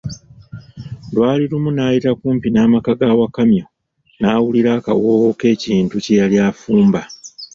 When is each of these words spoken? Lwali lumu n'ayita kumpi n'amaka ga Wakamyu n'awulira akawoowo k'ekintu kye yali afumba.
Lwali 1.13 1.43
lumu 1.51 1.69
n'ayita 1.73 2.11
kumpi 2.19 2.47
n'amaka 2.51 2.91
ga 2.99 3.09
Wakamyu 3.19 3.65
n'awulira 4.19 4.69
akawoowo 4.77 5.29
k'ekintu 5.39 5.95
kye 6.03 6.15
yali 6.21 6.37
afumba. 6.49 7.01